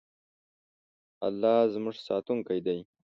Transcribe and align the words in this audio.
الله 1.27 1.55
زموږ 1.73 1.95
ساتونکی 2.07 2.59
دی. 2.65 2.79